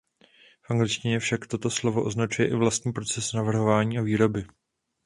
V 0.61 0.71
angličtině 0.71 1.19
však 1.19 1.47
toto 1.47 1.69
slovo 1.71 2.03
označuje 2.03 2.47
i 2.47 2.55
vlastní 2.55 2.91
proces 2.93 3.33
navrhování 3.33 3.97
a 3.97 4.01
výroby. 4.01 4.45